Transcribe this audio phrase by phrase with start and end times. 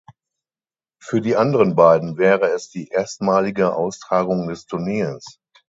[0.99, 5.37] Für die anderen beiden wäre es die erstmalige Austragung des Turniers.